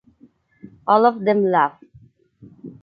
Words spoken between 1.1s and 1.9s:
them laughed.